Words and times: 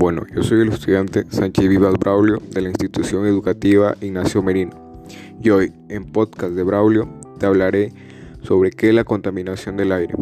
Bueno, 0.00 0.24
yo 0.34 0.42
soy 0.42 0.62
el 0.62 0.72
estudiante 0.72 1.26
Sánchez 1.28 1.68
Vivas 1.68 1.92
Braulio 1.98 2.40
de 2.52 2.62
la 2.62 2.70
institución 2.70 3.26
educativa 3.26 3.98
Ignacio 4.00 4.42
Merino 4.42 5.04
y 5.42 5.50
hoy 5.50 5.74
en 5.90 6.06
podcast 6.06 6.54
de 6.54 6.62
Braulio 6.62 7.06
te 7.38 7.44
hablaré 7.44 7.92
sobre 8.40 8.70
qué 8.70 8.88
es 8.88 8.94
la 8.94 9.04
contaminación 9.04 9.76
del 9.76 9.92
aire, 9.92 10.14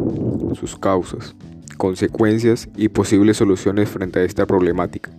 sus 0.54 0.76
causas, 0.76 1.36
consecuencias 1.76 2.68
y 2.76 2.88
posibles 2.88 3.36
soluciones 3.36 3.88
frente 3.88 4.18
a 4.18 4.24
esta 4.24 4.46
problemática. 4.46 5.12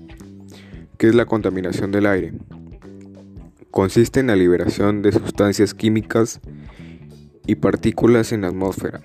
¿Qué 0.98 1.08
es 1.08 1.16
la 1.16 1.26
contaminación 1.26 1.94
del 1.94 2.06
aire? 2.06 2.34
Consiste 3.72 4.20
en 4.20 4.28
la 4.28 4.36
liberación 4.36 5.02
de 5.02 5.14
sustancias 5.14 5.74
químicas 5.74 6.42
y 7.48 7.56
partículas 7.56 8.34
en 8.34 8.42
la 8.42 8.50
atmósfera, 8.50 9.00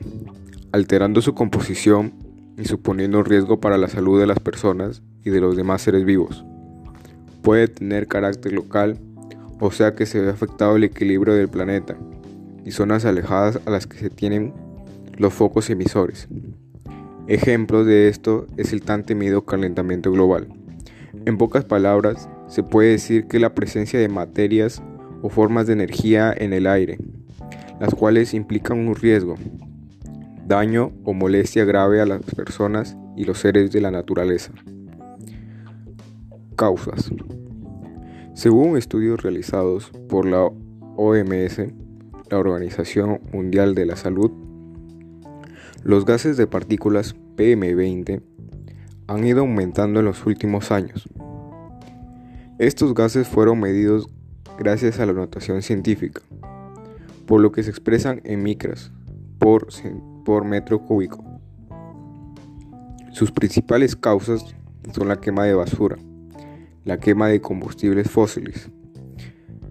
alterando 0.73 1.23
su 1.23 1.33
composición 1.35 2.13
y 2.59 2.65
suponiendo 2.65 3.21
un 3.21 3.25
riesgo 3.25 3.61
para 3.61 3.79
la 3.79 3.87
salud 3.87 4.19
de 4.19 4.27
las 4.27 4.41
personas 4.41 5.01
y 5.25 5.31
de 5.31 5.41
los 5.41 5.57
demás 5.57 5.83
seres 5.83 6.05
vivos. 6.05 6.45
Puede 7.43 7.69
tener 7.69 8.07
carácter 8.07 8.53
local, 8.53 8.99
o 9.61 9.71
sea 9.71 9.95
que 9.95 10.07
se 10.07 10.21
ve 10.21 10.31
afectado 10.31 10.77
el 10.77 10.85
equilibrio 10.85 11.35
del 11.35 11.49
planeta 11.49 11.97
y 12.65 12.71
zonas 12.71 13.05
alejadas 13.05 13.61
a 13.67 13.71
las 13.71 13.87
que 13.87 13.99
se 13.99 14.11
tienen 14.11 14.53
los 15.17 15.33
focos 15.33 15.71
emisores. 15.71 16.29
Ejemplos 17.27 17.87
de 17.87 18.09
esto 18.09 18.47
es 18.57 18.73
el 18.73 18.83
tan 18.83 19.05
temido 19.05 19.45
calentamiento 19.45 20.13
global. 20.13 20.49
En 21.25 21.39
pocas 21.39 21.65
palabras, 21.65 22.29
se 22.49 22.63
puede 22.63 22.91
decir 22.91 23.27
que 23.27 23.39
la 23.39 23.55
presencia 23.55 23.99
de 23.99 24.09
materias 24.09 24.83
o 25.23 25.31
formas 25.31 25.67
de 25.67 25.73
energía 25.73 26.35
en 26.37 26.53
el 26.53 26.67
aire, 26.67 26.99
las 27.81 27.95
cuales 27.95 28.35
implican 28.35 28.79
un 28.87 28.95
riesgo, 28.95 29.37
daño 30.47 30.93
o 31.05 31.15
molestia 31.15 31.65
grave 31.65 32.01
a 32.01 32.07
las 32.07 32.23
personas 32.23 32.97
y 33.17 33.25
los 33.25 33.39
seres 33.39 33.73
de 33.73 33.81
la 33.81 33.91
naturaleza. 33.91 34.53
Causas. 36.57 37.11
Según 38.35 38.77
estudios 38.77 39.23
realizados 39.23 39.91
por 40.09 40.27
la 40.27 40.51
OMS, 40.97 41.59
la 42.31 42.39
Organización 42.39 43.21
Mundial 43.33 43.75
de 43.75 43.87
la 43.87 43.97
Salud, 43.97 44.31
los 45.83 46.05
gases 46.05 46.37
de 46.37 46.47
partículas 46.47 47.15
PM20 47.37 48.23
han 49.07 49.27
ido 49.27 49.41
aumentando 49.41 50.01
en 50.01 50.07
los 50.07 50.25
últimos 50.27 50.71
años. 50.71 51.09
Estos 52.59 52.95
gases 52.95 53.29
fueron 53.29 53.61
medidos 53.61 54.09
gracias 54.59 55.01
a 55.01 55.07
la 55.07 55.13
notación 55.13 55.61
científica, 55.63 56.23
por 57.27 57.41
lo 57.41 57.53
que 57.53 57.63
se 57.63 57.71
expresan 57.71 58.21
en 58.25 58.43
micras 58.43 58.93
por, 59.39 59.67
por 60.25 60.45
metro 60.45 60.81
cúbico. 60.81 61.25
Sus 63.13 63.31
principales 63.31 63.95
causas 63.95 64.45
son 64.93 65.09
la 65.09 65.21
quema 65.21 65.45
de 65.45 65.55
basura, 65.55 65.99
la 66.85 66.99
quema 66.99 67.29
de 67.29 67.41
combustibles 67.41 68.11
fósiles, 68.11 68.71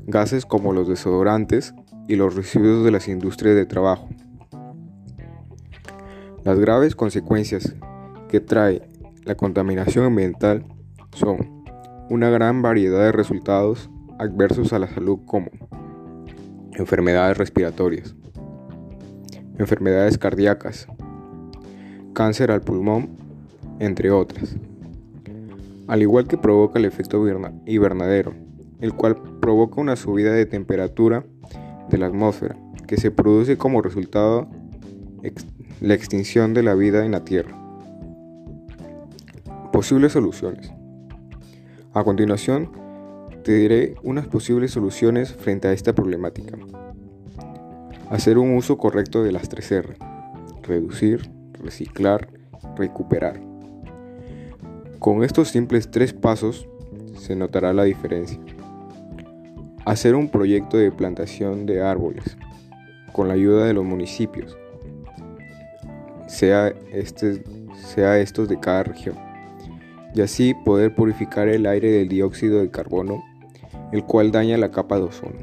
gases 0.08 0.46
como 0.46 0.74
los 0.74 0.88
desodorantes 0.88 1.74
y 2.08 2.16
los 2.16 2.36
residuos 2.36 2.84
de 2.84 2.92
las 2.92 3.08
industrias 3.08 3.56
de 3.56 3.66
trabajo. 3.66 4.10
Las 6.44 6.60
graves 6.60 6.96
consecuencias 6.96 7.76
que 8.30 8.40
trae 8.40 8.82
la 9.24 9.36
contaminación 9.36 10.06
ambiental 10.06 10.66
son 11.14 11.64
una 12.10 12.30
gran 12.30 12.62
variedad 12.62 13.00
de 13.00 13.12
resultados 13.12 13.90
adversos 14.20 14.74
a 14.74 14.80
la 14.80 14.88
salud 14.88 15.20
como 15.26 15.50
enfermedades 16.74 17.38
respiratorias, 17.38 18.16
enfermedades 19.58 20.18
cardíacas, 20.18 20.88
cáncer 22.14 22.52
al 22.52 22.62
pulmón, 22.62 23.16
entre 23.80 24.12
otras. 24.12 24.58
Al 25.88 26.02
igual 26.02 26.28
que 26.28 26.38
provoca 26.38 26.80
el 26.80 26.86
efecto 26.86 27.24
invernadero, 27.66 28.34
el 28.80 28.94
cual 28.94 29.16
provoca 29.42 29.82
una 29.82 29.96
subida 29.96 30.32
de 30.32 30.46
temperatura 30.46 31.26
de 31.90 31.98
la 31.98 32.08
atmósfera, 32.08 32.58
que 32.88 32.98
se 32.98 33.12
produce 33.12 33.58
como 33.58 33.82
resultado 33.82 34.50
la 35.82 35.94
extinción 35.94 36.54
de 36.54 36.64
la 36.64 36.76
vida 36.76 37.06
en 37.06 37.12
la 37.12 37.24
Tierra. 37.24 37.60
Posibles 39.72 40.14
soluciones. 40.14 40.72
A 41.94 42.04
continuación, 42.04 42.72
te 43.44 43.54
diré 43.54 43.96
unas 44.04 44.28
posibles 44.28 44.72
soluciones 44.72 45.34
frente 45.34 45.68
a 45.68 45.74
esta 45.74 45.94
problemática. 45.94 46.58
Hacer 48.10 48.38
un 48.38 48.56
uso 48.56 48.78
correcto 48.78 49.24
de 49.24 49.32
las 49.32 49.50
3R. 49.50 49.98
Reducir, 50.64 51.30
reciclar, 51.54 52.30
recuperar. 52.78 53.53
Con 55.04 55.22
estos 55.22 55.50
simples 55.50 55.92
tres 55.92 56.14
pasos 56.14 56.66
se 57.20 57.36
notará 57.36 57.74
la 57.74 57.84
diferencia. 57.84 58.40
Hacer 59.84 60.16
un 60.16 60.30
proyecto 60.30 60.78
de 60.78 60.94
plantación 60.94 61.66
de 61.66 61.82
árboles 61.82 62.38
con 63.12 63.28
la 63.28 63.34
ayuda 63.34 63.66
de 63.66 63.74
los 63.74 63.84
municipios, 63.84 64.58
sea, 66.28 66.70
este, 66.94 67.44
sea 67.76 68.18
estos 68.18 68.48
de 68.48 68.62
cada 68.62 68.84
región, 68.84 69.18
y 70.16 70.22
así 70.22 70.54
poder 70.64 70.96
purificar 70.96 71.50
el 71.50 71.66
aire 71.66 71.92
del 71.92 72.08
dióxido 72.08 72.62
de 72.62 72.72
carbono, 72.72 73.22
el 73.92 74.06
cual 74.06 74.32
daña 74.32 74.56
la 74.58 74.72
capa 74.72 74.96
de 74.96 75.04
ozono. 75.04 75.36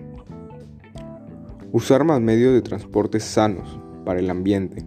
Usar 1.71 2.05
más 2.05 2.23
medios 2.23 2.55
de 2.55 2.63
transporte 2.63 3.21
sanos 3.21 3.79
para 4.07 4.21
el 4.21 4.31
ambiente. 4.31 4.87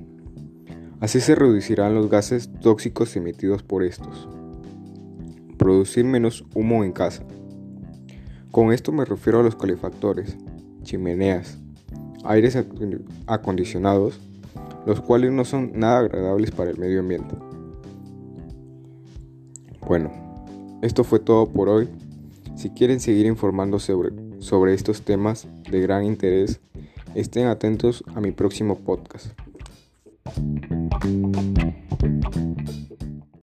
Así 0.99 1.19
se 1.19 1.35
reducirán 1.35 1.93
los 1.93 2.09
gases 2.09 2.49
tóxicos 2.59 3.15
emitidos 3.15 3.61
por 3.61 3.83
estos. 3.83 4.27
Menos 6.03 6.45
humo 6.53 6.83
en 6.83 6.91
casa. 6.91 7.23
Con 8.51 8.71
esto 8.71 8.91
me 8.91 9.05
refiero 9.05 9.39
a 9.39 9.43
los 9.43 9.55
calefactores, 9.55 10.37
chimeneas, 10.83 11.57
aires 12.23 12.57
acondicionados, 13.27 14.19
los 14.85 15.01
cuales 15.01 15.31
no 15.31 15.45
son 15.45 15.71
nada 15.75 15.99
agradables 15.99 16.51
para 16.51 16.71
el 16.71 16.77
medio 16.77 16.99
ambiente. 16.99 17.35
Bueno, 19.87 20.11
esto 20.81 21.03
fue 21.03 21.19
todo 21.19 21.47
por 21.47 21.69
hoy. 21.69 21.89
Si 22.55 22.69
quieren 22.69 22.99
seguir 22.99 23.25
informando 23.25 23.79
sobre, 23.79 24.11
sobre 24.39 24.73
estos 24.73 25.01
temas 25.01 25.47
de 25.69 25.81
gran 25.81 26.03
interés, 26.05 26.59
Estén 27.15 27.45
atentos 27.45 28.03
a 28.15 28.21
mi 28.21 28.31
próximo 28.31 28.79
podcast. 28.79 29.27